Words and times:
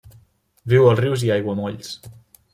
Viu 0.73 0.87
als 0.93 1.01
rius 1.03 1.27
i 1.29 1.31
aiguamolls. 1.37 1.95